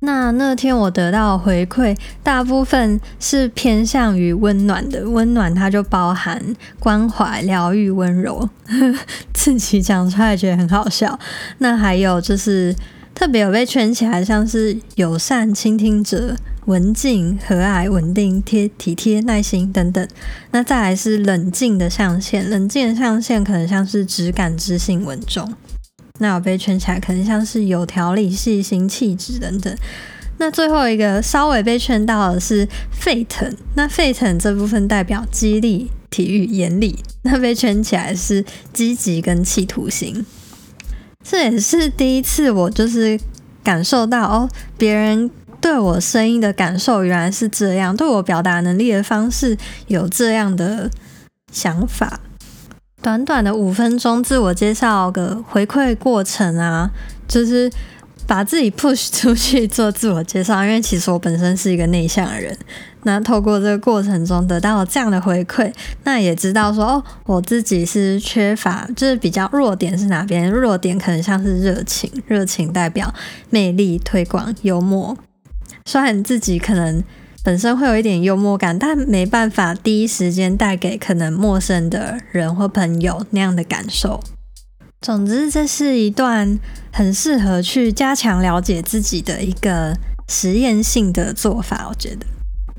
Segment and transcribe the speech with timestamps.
[0.00, 5.08] 那那天我得到回馈，大部分是偏向于温暖的。
[5.08, 6.40] 温暖它就包含
[6.78, 8.48] 关怀、疗愈、温柔，
[9.32, 11.18] 自己讲出来觉得很好笑。
[11.58, 12.76] 那还有就是
[13.16, 16.36] 特别有被圈起来，像是友善、倾听者。
[16.66, 20.06] 文静、和蔼、稳定、贴体贴、耐心等等。
[20.50, 25.54] 那再来是冷静的象限，冷静的象限可能像是质感、知性、稳重。
[26.18, 29.72] 那我被圈起来，可能像是有条理、细心、气质等等。
[30.38, 33.56] 那最后一个稍微被圈到的是沸腾。
[33.74, 36.98] 那沸腾这部分代表激励、体育、严厉。
[37.22, 40.26] 那被圈起来是积极跟企图心。
[41.28, 43.18] 这也是第一次，我就是
[43.64, 44.48] 感受到哦，
[44.78, 45.30] 别人。
[45.58, 49.56] 对我声音的感受原来是这样，对我表达能力的方式
[49.88, 50.88] 有这样的
[51.50, 52.20] 想法。
[53.02, 56.90] 短短的五分钟自我介绍个回馈过程啊，
[57.26, 57.68] 就是
[58.26, 60.62] 把自己 push 出去做自我介绍。
[60.64, 62.56] 因为其实我本身是一个内向的人，
[63.04, 65.72] 那透过这个过程中得到了这样的回馈，
[66.04, 70.50] 那也知道说哦，我自己是缺乏，就是比较弱点是哪边？
[70.50, 73.14] 弱点可能像是热情，热情代表
[73.50, 75.16] 魅力、推广、幽默。
[75.84, 77.04] 虽然自己可能
[77.44, 84.20] 本身会有一点幽默感，但没办法第一时间带给可能陌生的人或朋友那样的感受。
[85.00, 86.58] 总之，这是一段
[86.92, 89.96] 很适合去加强了解自己的一个
[90.28, 92.26] 实验性的做法，我觉得。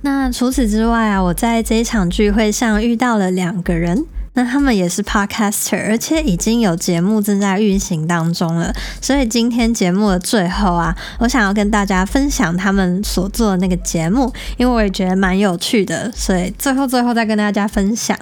[0.02, 4.06] 那除此之外啊，我在这一场聚会上遇到了两个人。
[4.34, 8.72] 那他们也是 podcaster，而且已经有节目正在运行当中了。
[9.02, 16.12] 所以今天节目的最后啊，我想要跟大家分享他们所做的那个节目，因为我也觉得蛮有趣的。
[16.12, 18.16] 所以最后最后再跟大家分享。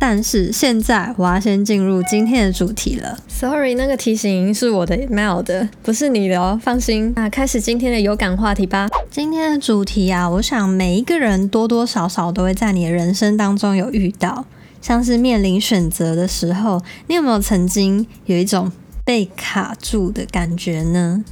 [0.00, 3.18] 但是现在我要先进入今天的主题了。
[3.26, 6.58] Sorry，那个提醒是我的 mail 的，不是你的哦。
[6.62, 8.88] 放心，那开始今天的有感话题吧。
[9.10, 14.44] 今天的主题啊，我想每一个人多多少少都会在你的人生当中有遇到。
[14.80, 18.70] 像是面临选择的时候，你有没有曾经有一种
[19.04, 21.24] 被卡住的感觉呢？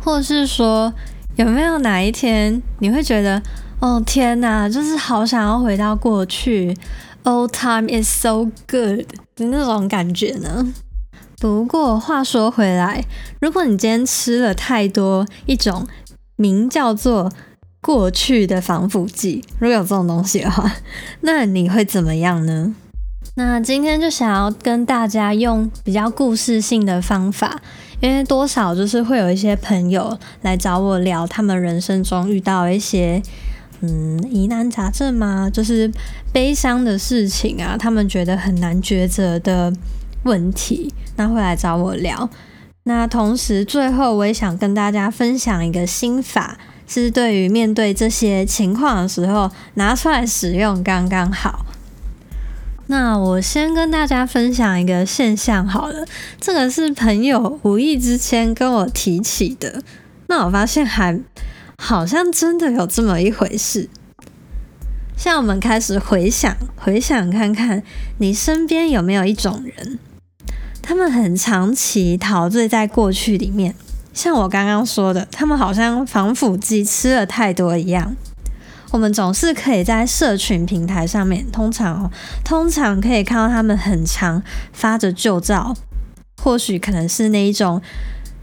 [0.00, 0.94] 或者是说，
[1.34, 3.42] 有没有哪一天你会觉得，
[3.80, 6.76] 哦天哪，就是好想要回到过去
[7.26, 10.72] ，Old time is so good 的那种感觉呢？
[11.40, 13.04] 不过话说回来，
[13.40, 15.86] 如果你今天吃了太多一种
[16.36, 17.32] 名叫做
[17.80, 20.72] 过去的防腐剂，如果有这种东西的话，
[21.22, 22.74] 那你会怎么样呢？
[23.34, 27.60] 那今天就想要跟大家用比较故事性的方法，
[28.00, 33.20] 因为多少就是会有一些朋友来找我聊他们人生中遇到一些
[33.80, 35.90] 嗯疑难杂症嘛，就是
[36.32, 39.72] 悲伤的事情啊，他们觉得很难抉择的
[40.24, 42.28] 问题，那会来找我聊。
[42.84, 46.56] 那同时最后我也想跟大家分享一个心法。
[46.88, 51.66] 是对于面对这些情况的时候拿出来使用刚刚好。
[52.86, 56.06] 那我先跟大家分享一个现象好了，
[56.40, 59.82] 这个是朋友无意之间跟我提起的。
[60.28, 61.18] 那我发现还
[61.78, 63.88] 好像真的有这么一回事。
[65.16, 67.82] 像我们开始回想，回想看看
[68.18, 69.98] 你身边有没有一种人，
[70.82, 73.74] 他们很长期陶醉在过去里面。
[74.12, 78.16] 像我刚刚说的，他们好像防腐剂吃了太多一样。
[78.92, 82.10] 我们总是可以在社群平台上面，通常
[82.44, 85.76] 通常可以看到他们很常发着旧照，
[86.42, 87.82] 或许可能是那一种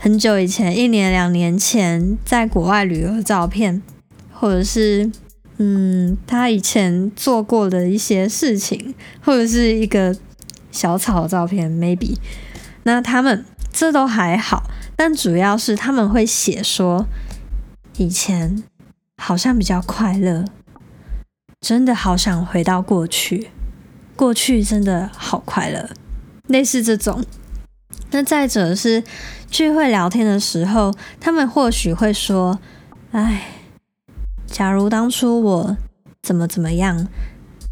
[0.04, 3.82] 很久以前，一年两年前在国外旅游的照片，
[4.34, 5.10] 或者是
[5.60, 10.14] 嗯他以前做过的一些事情，或者是一个
[10.74, 12.18] 小草的照片，maybe。
[12.84, 17.06] 那他们这都还好，但主要是他们会写说
[17.96, 18.62] 以前。
[19.16, 20.44] 好像比较快乐，
[21.62, 23.52] 真的好想回到过去，
[24.18, 25.90] 过去真的好快乐，
[26.48, 27.24] 类似这种。
[28.14, 29.04] 那再者是
[29.50, 32.60] 聚会聊天的时候，他们或许会说
[33.12, 33.50] ：“哎，
[34.48, 35.78] 假如当初我
[36.22, 37.08] 怎么怎么样，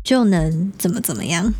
[0.03, 1.53] 就能怎么怎么样。”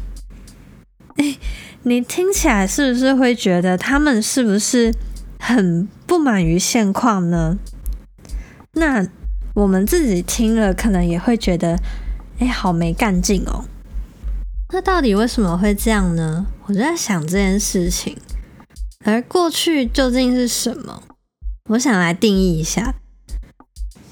[1.18, 1.38] 哎，
[1.83, 4.92] 你听起来是不是会觉得他们是不是
[5.39, 7.57] 很不满于现况呢？
[8.74, 9.07] 那。
[9.54, 11.78] 我们自己听了，可能也会觉得，
[12.39, 13.66] 哎，好没干劲哦。
[14.69, 16.45] 那到底为什么会这样呢？
[16.66, 18.16] 我就在想这件事情。
[19.03, 21.01] 而过去究竟是什么？
[21.69, 22.95] 我想来定义一下。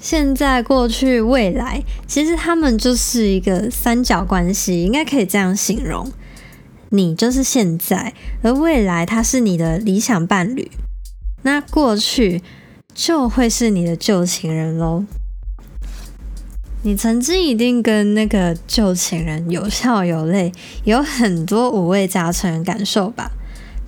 [0.00, 6.10] 现在、过去、未来，其实他们就是一个三角关系，应该可以这样形容。
[6.88, 10.70] 你就是现在，而未来它是你的理想伴侣，
[11.42, 12.42] 那过去
[12.94, 15.04] 就会是你的旧情人喽。
[16.82, 20.50] 你曾经一定跟那个旧情人有笑有泪，
[20.84, 23.30] 有很多五味杂陈的感受吧？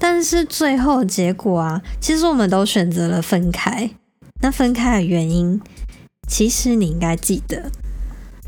[0.02, 3.88] 但是最后结果啊，其实我们都选择了分开。
[4.40, 5.60] 那分开的原因，
[6.26, 7.70] 其实你应该记得。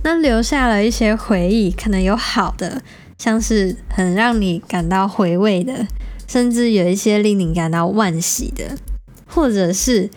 [0.02, 2.82] 那留下了一些回忆，可能有好的，
[3.16, 5.86] 像是很让你感到回味的，
[6.26, 8.76] 甚至有一些令你感到惋惜的，
[9.24, 10.10] 或者是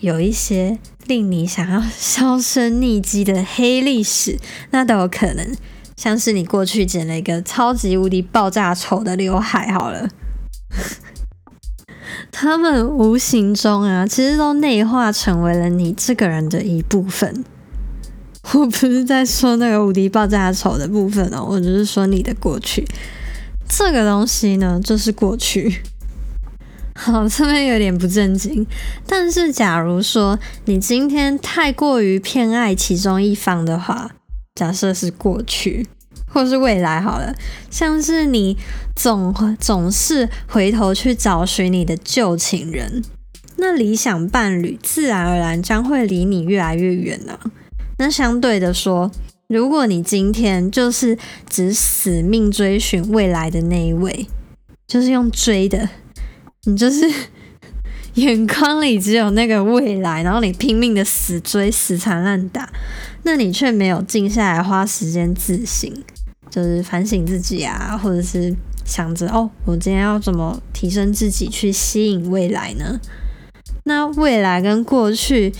[0.00, 0.78] 有一些。
[1.06, 4.38] 令你想要销声匿迹的黑历史，
[4.72, 5.56] 那都有可能。
[5.96, 10.06] 像是你过去剪了一个超级无敌爆炸丑的刘海，好了，
[12.40, 17.44] 他们无形中啊，其实都内化成为了你这个人的一部分。
[18.54, 22.86] 我不是在说那个无敌爆炸丑的部分哦，我只是说你的过去。
[23.68, 25.82] 这个东西呢，就是过去。
[26.94, 28.64] 好，这边有点不正经。
[29.04, 34.12] 但是，假如说你今天太过于偏爱其中一方的话，
[34.54, 35.88] 假设是过去
[36.28, 37.34] 或是未来好了，
[37.70, 38.56] 像是你
[38.94, 43.02] 总总是回头去找寻你的旧情人，
[43.56, 47.38] 那理想伴侣自然而然将会离你越来越远呢。
[47.98, 49.10] 那相对的说，
[49.48, 54.26] 如果你今天就是只死命追寻未来的那一位，
[54.86, 55.88] 就是用追的。
[56.64, 57.10] 你就是
[58.14, 62.68] 眼眶里只有那个未来，然后你拼命的死追、死缠烂打，
[63.22, 65.90] 那你却没有静下来花时间自省，
[66.58, 68.52] 就是反省自己啊，或者是
[68.84, 72.98] 想着哦，我今天要怎么提升自己去吸引未来呢？
[73.84, 75.54] 那未来跟过去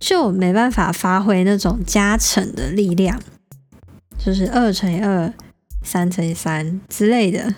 [0.00, 3.20] 就没办法发挥那种加成的力量，
[4.18, 5.32] 就是二乘以二、
[5.84, 7.54] 三乘以三之类的。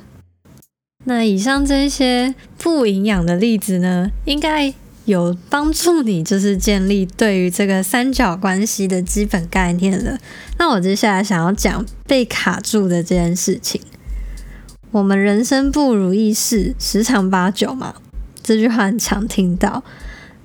[1.05, 10.19] 那以上这些不营养的例子呢，应该有帮助你，就是建立对于这个三角关系的基本概念了。
[10.59, 13.81] 那我接下来想要讲被卡住的这件事情。
[14.91, 17.95] 我们人生不如意事十常八九嘛，
[18.43, 19.83] 这句话很常听到。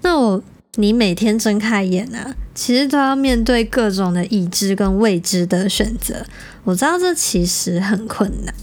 [0.02, 0.42] 那我
[0.76, 6.26] 你每天睁开眼啊，其实都要面对各种的已知跟未知的选择。
[6.64, 8.54] 我知道这其实很困难。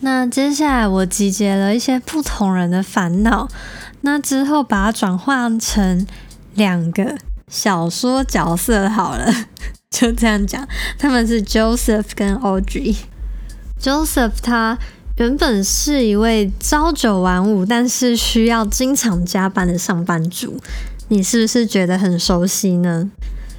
[0.00, 3.48] 那接下来我集结了一些不同人的烦恼，
[4.02, 6.06] 那之后把它转换成
[6.54, 7.16] 两个
[7.48, 9.32] 小说角色好了，
[9.90, 10.66] 就这样讲，
[10.98, 12.96] 他们是 Joseph 跟 Audrey。
[13.80, 14.78] Joseph 他
[15.16, 20.58] 原本是一位朝九晚五，但是需要经常加班的上班族，
[21.08, 23.10] 你是不是觉得很熟悉呢？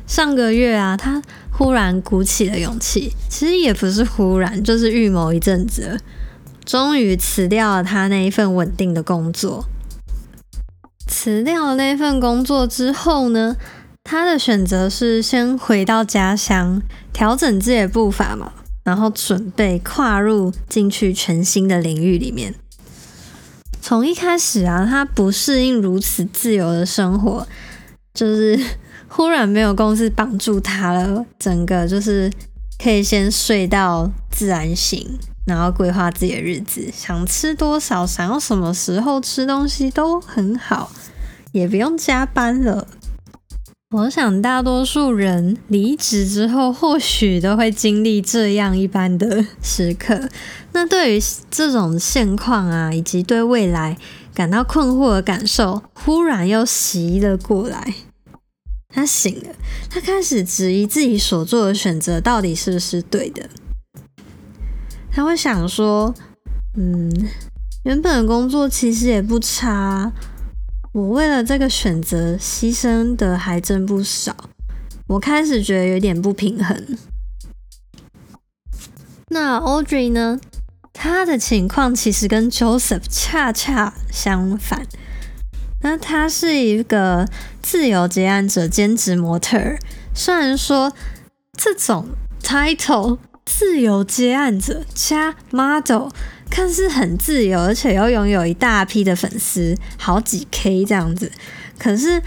[0.08, 5.98] 上个月啊，他忽然鼓起了勇气，其实也不是忽然，就是预谋一阵子了。
[6.66, 9.66] 终于辞掉了他那一份稳定的工作。
[11.30, 13.56] 辞掉了那份工作之后呢，
[14.04, 16.82] 他的选择是先回到家乡，
[17.14, 18.52] 调整自己的步伐嘛，
[18.84, 22.56] 然后准备跨入进去全新的领域里面。
[23.82, 27.48] 从一开始啊，他不适应如此自由的生活，
[28.14, 28.60] 就是
[29.08, 32.32] 忽然没有公司绑住他了，整个就是
[32.78, 40.92] 可以先睡到自然醒，然后规划自己的日子，想吃多少，想要什么时候吃东西都很好，
[41.52, 42.88] 也不用加班了。
[43.92, 50.30] 我想大多数人离职之后，或许都会经历这样一般的时刻。
[50.74, 53.98] 那对于这种现况啊，以及对未来
[54.36, 57.96] 感到困惑的感受，忽然又袭了过来。
[58.90, 59.56] 他醒了，
[59.90, 63.50] 他开始质疑自己所做的选择到底是不是对的。
[65.12, 66.14] 他会想说
[66.78, 67.12] ：“嗯，
[67.86, 70.12] 原本的工作其实也不差。”
[70.92, 74.36] 我为了这个选择牺牲的还真不少，
[75.06, 76.98] 我开始觉得有点不平衡。
[79.28, 80.40] 那 Audrey 呢？
[80.92, 84.88] 他的情况其实跟 Joseph 恰恰相反。
[85.82, 87.28] 那他是一个
[87.62, 89.80] 自由结案者兼职模特儿，
[90.16, 90.92] 虽然说
[91.54, 92.10] 这种
[92.42, 96.10] title 自由接案者加 model。
[96.50, 101.32] 看似很自由，而且又拥有一大批的粉丝，好几 K 这样子。
[101.78, 102.22] 可是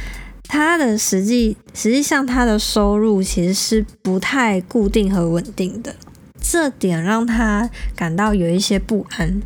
[0.44, 5.94] 他的实际，实际上他的收入其实是不太固定和稳定的，
[6.40, 9.40] 这点让他感到有一些不安。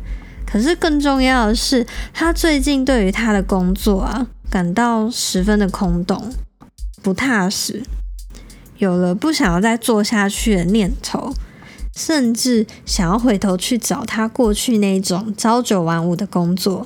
[0.45, 6.31] 可是更重要的是，他最近对于他的工作啊，感到十分的空洞、
[7.01, 7.83] 不踏实，
[8.77, 11.33] 有了不想要再做下去的念头。
[11.97, 16.85] 甚至想要回头去找他过去那种朝九晚五的工作，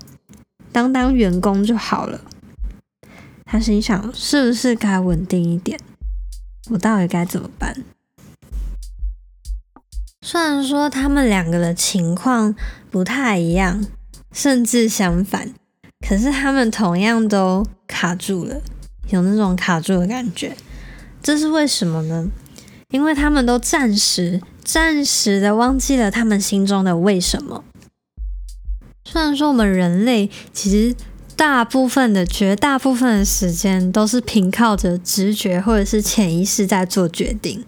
[0.71, 2.21] 当当员工就好了。
[3.43, 5.77] 他心想：是不是该稳定一点？
[6.69, 7.83] 我到底该怎么办？
[10.25, 12.55] 虽然说他们两个的情况
[12.89, 13.85] 不太一样，
[14.31, 15.53] 甚至相反，
[16.07, 18.61] 可是他们同样都卡住了，
[19.09, 20.55] 有那种卡住的感觉。
[21.21, 22.29] 这是为什么呢？
[22.91, 24.41] 因为他们都暂时。
[24.63, 27.63] 暂时的忘记了他们心中的为什么。
[29.03, 30.95] 虽然说我们人类其实
[31.35, 37.65] 大部分的绝大部分的时间都是凭靠着直觉或者是潜意识在做决定，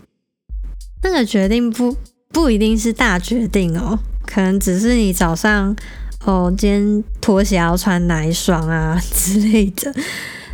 [1.02, 1.98] 那个决定不
[2.30, 5.76] 不一定是大决定哦，可能只是你早上
[6.24, 9.94] 哦今天拖鞋要穿哪一双啊之类的。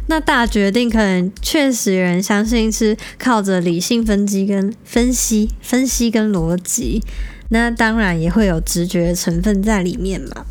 [0.09, 7.03] 那大决定可能确实有人相信是靠着理性分析跟分析、分析跟逻辑，
[7.49, 10.47] 那当然也会有直觉的成分在里面嘛。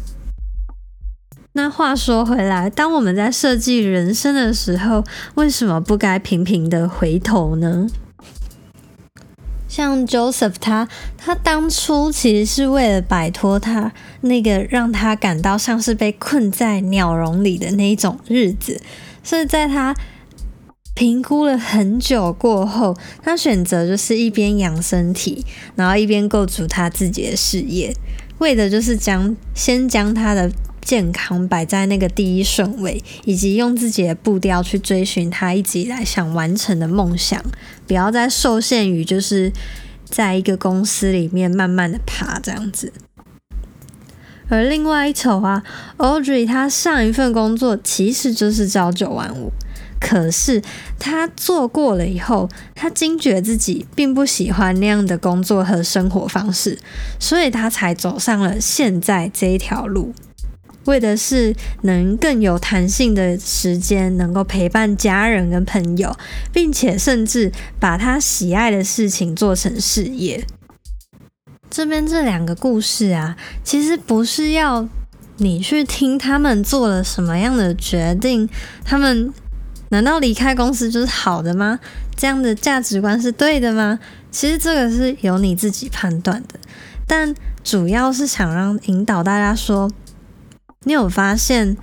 [1.54, 5.02] 那话说回来，当我们在设计人生的时候，
[5.34, 7.88] 为什么不该频频的回头呢？
[9.66, 18.80] 像 Joseph 他，他当初其实是为了摆脱他那个让他感到像是被困在鸟笼里的那一种日子。
[19.22, 19.94] 是在他
[20.94, 25.44] 评估了很久过后，他选择就是一边养身体，
[25.76, 27.94] 然后一边构筑他自己的事业，
[28.38, 37.40] 为的就是将先将他的健康摆在那个第一顺位，以及用自己的步调去追寻他一直以来想完成的梦想，
[37.86, 39.52] 不要再受限于就是
[40.04, 42.92] 在一个公司里面慢慢的爬这样子。
[44.48, 45.62] 而另外一头啊
[45.98, 49.52] ，Audrey 他上一份工作其实就是朝九晚五，
[50.00, 50.62] 可是
[50.98, 56.78] 他做过了以后，他惊觉自己并不喜欢那样的工作和生活方式，
[57.20, 60.14] 所以他才走上了现在这一条路，
[60.86, 66.16] 为的是能更有弹性的时间，能够陪伴家人跟朋友，
[66.54, 70.42] 并且甚至把他喜爱的事情做成事业。
[71.70, 74.88] 这边这两个故事啊，其实不是要
[75.36, 78.48] 你去听他们做了什么样的决定，
[78.84, 79.32] 他们
[79.90, 81.78] 难道离开公司就是好的吗？
[82.16, 83.98] 这样的价值观是对的吗？
[84.30, 86.58] 其实这个是由你自己判断的，
[87.06, 89.90] 但主要是想让引导大家说，
[90.84, 91.76] 你有发现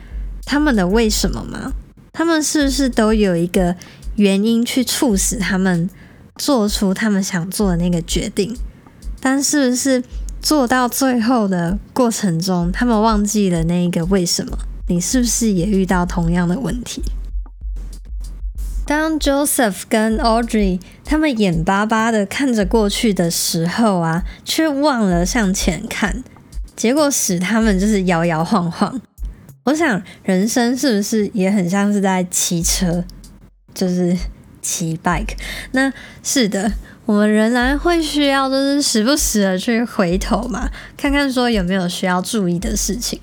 [0.46, 1.74] 他们的为什么吗？
[2.12, 3.76] 他们是不是都有一个
[4.16, 5.90] 原因去促使他们
[6.38, 8.56] 做出他们想做的那个决定？
[9.28, 10.04] 但是不是
[10.40, 14.56] 做到最后的过程中，他们忘记了那一个为什么？
[14.88, 17.02] 你是不是也遇到同样的问题？
[18.86, 26.24] 当 Joseph 跟 Audrey 他们眼巴巴的看着过去的时候啊，却忘了向前看，
[26.76, 29.02] 结果使他们就是摇摇晃晃。
[29.64, 33.04] 我想，人生是不是也很像是在骑车，
[33.74, 34.16] 就是
[34.62, 35.34] 骑 bike？
[35.72, 35.92] 那
[36.22, 36.72] 是的。
[37.06, 43.20] 我们仍然会需要，就是时不时的去回头嘛，看看说有没有需要注意的事情。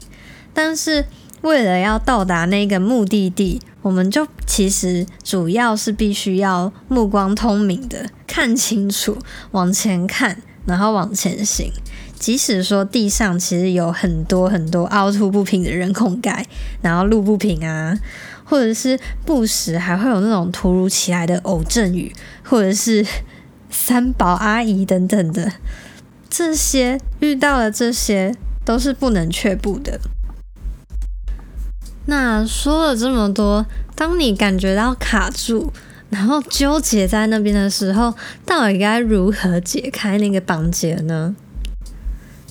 [0.55, 1.05] 但是
[1.41, 9.19] 为了要到达那个目的地，我们就其实主要是必须要目光通明的看清楚，
[9.51, 11.73] 往前看，然后往前行。
[12.17, 16.47] 即使说地上其实有很多很多凹凸不平的人孔盖，
[16.81, 17.99] 然后路不平啊，
[18.45, 18.97] 或者是
[19.27, 22.13] 不时还会有那种突如其来的偶阵雨，
[22.45, 23.05] 或者是
[23.85, 25.55] 三宝阿姨等等的，
[26.31, 28.33] 这些遇到了这些
[28.65, 29.99] 都是不能却步的。
[32.07, 35.73] 那说了这么多，当你感觉到卡住，
[36.11, 38.15] 然后纠结在那边的时候，
[38.47, 41.35] 到底该如何解开那个绑结呢？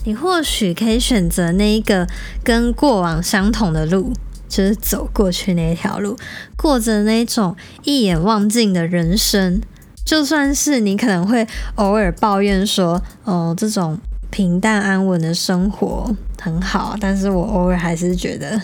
[0.04, 2.10] 你或许可以选择那一个
[2.44, 4.12] 跟过往相同的路，
[4.50, 6.18] 就是走过去那一条路，
[6.58, 9.62] 过着那种一眼望尽的人生。
[10.06, 13.98] 就算是你可能会偶尔抱怨说，哦，这种
[14.30, 18.62] 平淡安稳的生活很好，但是我偶尔还是觉得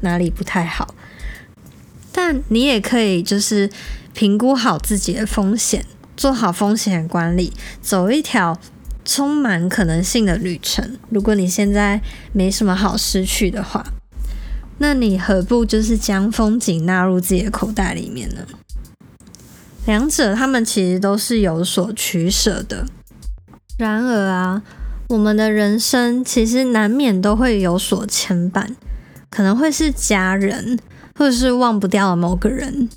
[0.00, 0.94] 哪里不太好。
[2.12, 3.70] 但你也可以就是
[4.12, 5.84] 评估好自己的风险，
[6.16, 8.58] 做好风险管理，走一条。
[9.08, 10.98] 充满可能性的旅程。
[11.10, 12.00] 如果你现在
[12.32, 13.86] 没什么好失去的话，
[14.78, 18.44] 那你何不就是将风景纳入自己的口袋里面呢？
[19.86, 22.86] 两者他们其实都是有所取舍的。
[23.78, 24.62] 然而啊，
[25.08, 28.66] 我们的人生其实难免都会有所牵绊，
[29.30, 30.78] 可能会是家人，
[31.14, 32.88] 或者是忘不掉的某个人，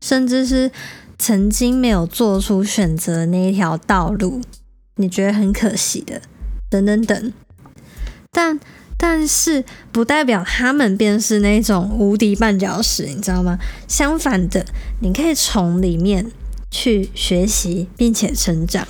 [0.00, 0.70] 甚至是
[1.18, 4.40] 曾经没有做出选择的那一条道路。
[4.96, 6.22] 你觉得很可惜的，
[6.70, 7.32] 等等等，
[8.32, 8.58] 但
[8.96, 13.58] 但是不代表他们便是那种无敌绊脚石，你知道吗？
[13.86, 14.64] 相反的，
[15.00, 16.32] 你可以从里面
[16.70, 18.86] 去学习并且成长。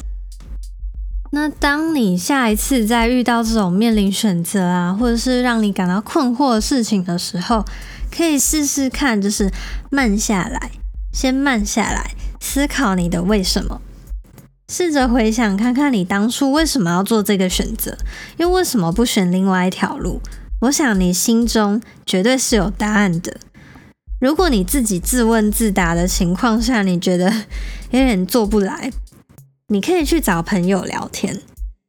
[1.30, 7.64] 那当你下一次再遇到这种面临选择啊，或者是让你感到困惑的事情的时候，
[8.10, 9.52] 可以试试看，就是
[9.90, 10.70] 慢下来，
[11.12, 13.82] 先慢下来，思考你的为什么。
[14.70, 17.96] 试着回想看看你当初为什么要做这个选择，
[18.38, 20.20] 又为什么不选另外一条路？
[20.62, 23.36] 我想你心中绝对是有答案的。
[24.20, 27.30] 如果你自己自问自答的情况下，你觉得
[27.90, 28.90] 有点做不来，
[29.68, 31.40] 你可以去找朋友聊天。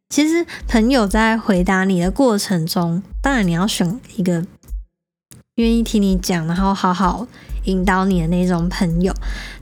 [0.10, 4.46] 其实朋友在回答你的过程中，当然你要选一个
[5.56, 7.28] 愿意听你讲，然后好好
[7.66, 9.14] 引导你的那种朋友。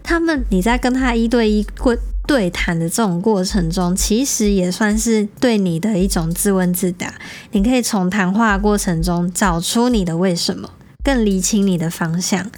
[0.03, 1.97] 他们你在跟他一对一过。
[2.27, 7.13] 对谈的这种过程中，其实也算是对你的一种自问自答。
[7.51, 10.69] 你可以从谈话过程中找出你的为什么，
[11.07, 12.51] 更理清你的方向。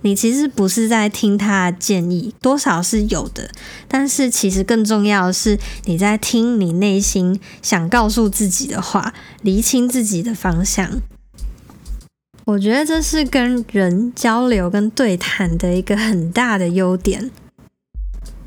[0.00, 3.48] 你其实不是在听他的建议，多少是有的，
[3.86, 11.00] 但是其实更重要的是你在听你内心想告诉自己的话，理清自己的方向。
[12.44, 17.30] 我觉得这是跟人交流跟对谈的一个很大的优点。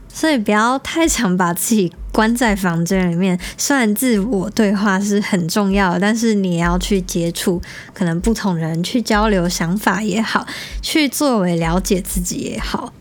[0.09, 3.38] 所以不要太常把自己关在房间里面。
[3.58, 7.62] 虽然自我对话是很重要，但是你也要去接触
[7.93, 10.47] 可能不同人，去交流想法也好，
[10.82, 12.93] 去作为了解自己也好。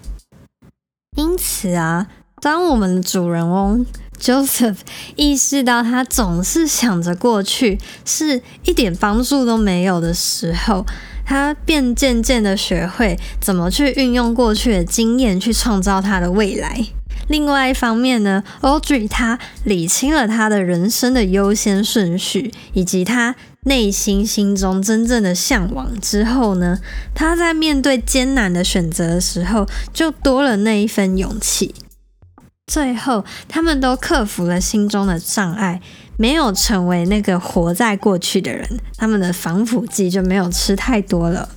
[1.16, 2.08] 因此啊，
[2.42, 3.86] 当我们主人翁
[4.20, 4.78] Joseph
[5.14, 10.84] 意识到他总是想着过去是一点帮助都没有的时候，
[11.24, 16.84] 他便渐渐的学会怎么去运用过去的经验去创造他的未来。
[17.28, 26.78] 另外一方面呢，Audrey 他理清了他的人生的优先顺序，以及他内心心中真正的向往之后呢，
[27.14, 31.74] 他在面对艰难的选择的时候，就多了那一份勇气。
[32.66, 35.82] 最后，他们都克服了心中的障碍，
[36.16, 41.48] 没有成为那个活在过去的人，他们的防腐剂就没有吃太多了。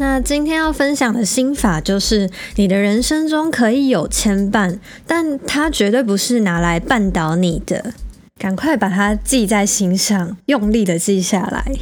[0.00, 7.94] 那今天要分享的心法就是：你的人生中可以有牵绊，但它绝对不是拿来绊倒你的。
[8.38, 11.72] 赶快把它记在心上，用力的记下来。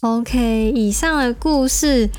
[0.00, 2.10] OK，以上的故事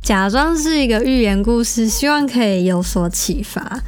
[0.00, 3.82] 假装是一个寓言故事，希望可以有所启发。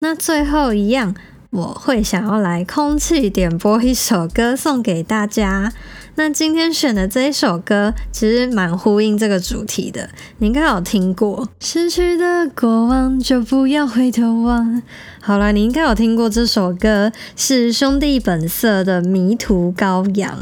[0.00, 1.14] 那最后一样，
[1.50, 5.74] 我会想要来空气点播一首歌送给大家。
[6.22, 10.10] 那今天选的这一首歌，其实蛮呼应这个主题的。
[10.36, 14.82] 你应该有听过，失去的过往就不要回头望。
[15.22, 20.38] 好了，你应该有听过这首歌，是兄弟本色的《迷途羔羊》。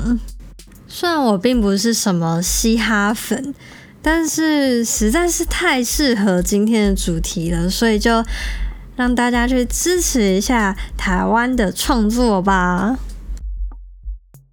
[0.88, 3.54] 虽然我并不是什么嘻哈粉，
[4.02, 8.24] 但是实在是太适合今天的主题了，所以就
[8.96, 12.98] 让大家去支持一下台湾的创作吧。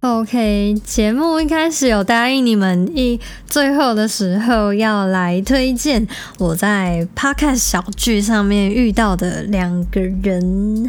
[0.06, 6.06] OK，节目一开始有答应你们，一最后的时候要来推荐
[6.38, 10.88] 我在 Podcast 小剧上面遇到的两个人。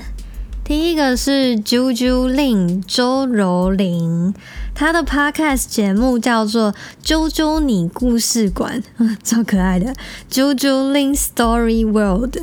[0.64, 4.36] 第一个是 JoJo Lin 周柔玲，
[4.76, 6.72] 她的 Podcast 节目叫做
[7.04, 8.84] 《啾啾你故事馆》，
[9.24, 9.96] 超可爱的
[10.30, 12.38] JoJo Lin Story World。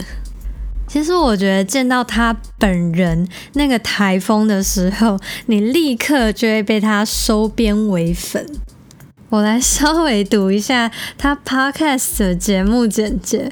[0.94, 8.46] 其实我觉得见到他本人那个台风的时候，你立刻就会被他收编为粉。
[9.28, 13.50] 我来稍微读一下他 podcast 的节目简介：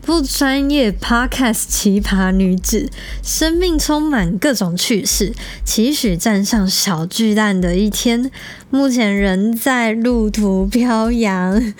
[0.00, 2.90] 不专业 podcast 奇葩女子，
[3.22, 5.32] 生命充满各种趣事，
[5.64, 8.32] 期许站上小巨蛋的一天。
[8.68, 11.72] 目前仍在路途飘扬。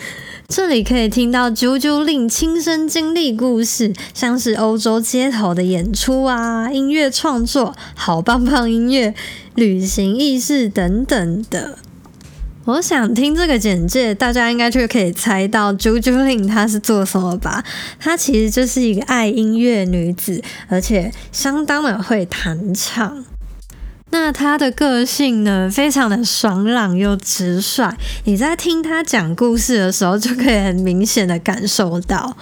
[0.55, 9.15] 这里可以听到啾啾令亲身经历故事，像是欧洲街头的演出啊、音乐创作、好棒棒音乐、
[9.55, 11.79] 旅行轶事等等的。
[12.67, 17.65] 我想听这个简介，大家应该就可以猜到啾啾令她是做什么吧？
[17.99, 23.25] 她其实就是一个爱音乐女子，而且相当的会弹唱。
[24.13, 27.97] 那他的个性呢，非常的爽朗又直率。
[28.25, 32.37] 你在听他讲故事的时候，就可以很明显的感受到。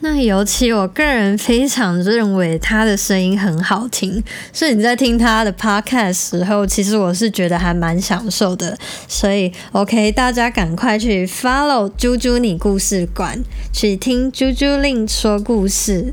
[0.00, 4.20] 那尤其我个人非常认为他的声音很好听，
[4.52, 8.76] 所以你在听他的 podcast 时候，其实我是觉得还蛮享受的。
[9.06, 13.38] 所以 OK，大家赶快去 follow 猪猪你故事馆，
[13.72, 16.12] 去听猪猪令说故事。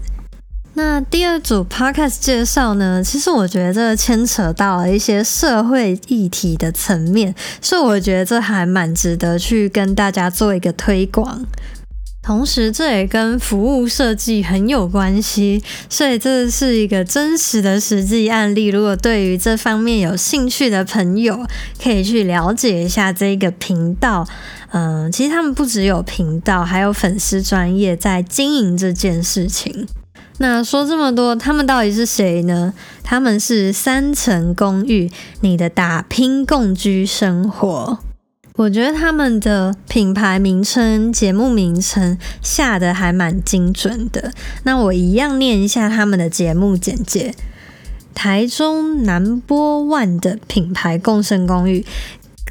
[0.81, 11.45] 那第二组 podcast 介绍呢，其实我觉得这牵扯到了一些社会议题的层面，所以我觉得这还蛮值得去跟大家做一个推广。
[12.23, 18.67] 同时，这也跟服务设计很有关系，所以这是一个真实的实际案例。
[18.67, 21.45] 如果对于这方面有兴趣的朋友，
[21.83, 24.25] 可以去了解一下这个频道。
[24.71, 29.85] 嗯，其实他们不只有频道，还有粉丝专业在经营这件事情。
[30.39, 32.73] 那说这么多，他们到底是谁呢？
[33.03, 37.99] 他们是三层公寓，你的打拼共居生活。
[38.55, 44.33] 我觉得他们的品牌名称、节目名称下的还蛮精准的。
[44.63, 47.33] 那我一样念一下他们的节目简介：
[48.13, 51.85] 台中南波万的品牌共生公寓，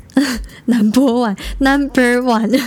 [0.66, 2.60] 南波万 Number One。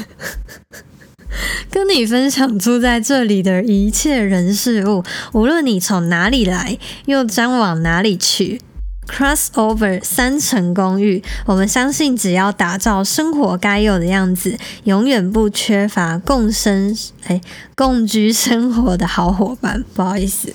[1.72, 8.62] 跟你分享住在这里的一切人事物，无论你从哪里来，又将往哪里去。
[9.08, 17.41] Crossover 三层公寓，我们相信只要打造生活该有的样子，永远不缺乏共生哎
[17.76, 19.84] 共居生活的好伙伴。
[19.96, 20.54] 不好意思，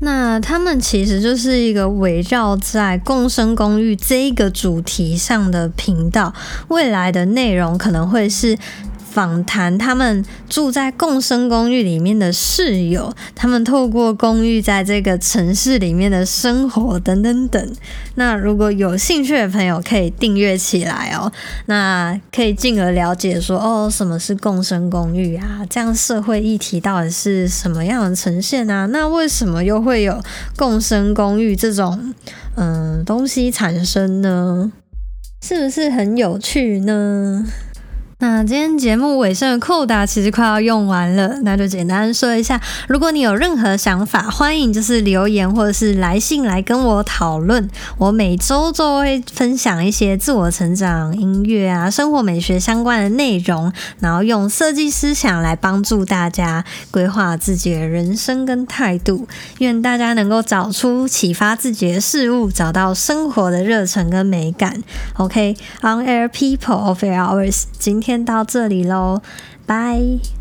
[0.00, 6.34] 那他们其实就是一个围绕在共生公寓这一个主题上的频道，
[6.68, 8.58] 未来的内容可能会是。
[9.10, 17.74] 访谈他们住在共生公寓里面的室友，他们透过公寓在这个城市里面的生活等等等。
[18.14, 21.32] 那如果有兴趣的朋友可以订阅起来哦，
[21.66, 25.60] 那可以进而了解说哦，什么是共生公寓啊？
[25.68, 28.86] 这样社会议题到底是什么样的呈现啊？
[28.86, 30.22] 那为什么又会有
[30.56, 32.14] 共生公寓这种
[32.56, 34.72] 嗯东西产生呢？
[35.40, 37.46] 是不是很有趣呢？
[38.20, 47.70] 那今天节目尾声的扣打其实快要用完了，那就简单说一下，如果你有任何想法，欢迎就是留言或者是来信来跟我讨论。
[47.96, 59.28] 我每周都会分享一些自我成长、音乐啊、生活美学相关的内容，然后用设计思想来帮助大家规划自己的人生跟态度。
[59.58, 64.82] 愿大家能够找出启发自己的事物，找到生活的热忱跟美感。
[65.14, 68.07] OK，On Air People of Hours，今天。
[68.08, 69.20] 先到这里喽，
[69.66, 70.37] 拜。